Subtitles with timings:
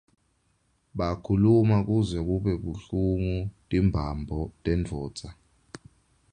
[0.97, 3.35] Bakhuluma kuze kube buhlungu
[3.69, 5.29] timbambo tendvodza.